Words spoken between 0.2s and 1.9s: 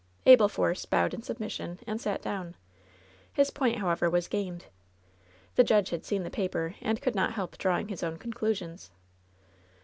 Abel Force bowed in submission